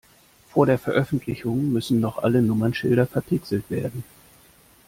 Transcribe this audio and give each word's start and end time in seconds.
Vor 0.49 0.65
der 0.65 0.79
Veröffentlichung 0.79 1.71
müssen 1.71 1.99
noch 1.99 2.23
alle 2.23 2.41
Nummernschilder 2.41 3.05
verpixelt 3.05 3.69
werden. 3.69 4.03